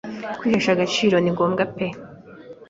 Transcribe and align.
kwihesha 0.39 0.69
agaciro 0.75 1.15
ningombwa 1.19 1.63
pe 1.75 1.87